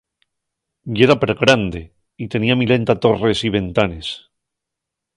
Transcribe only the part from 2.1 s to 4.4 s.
y tenía milenta torres y ventanes.